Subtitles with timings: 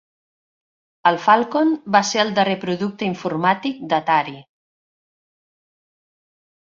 [1.09, 4.37] El Falcon va ser el darrer producte informàtic d'Atari.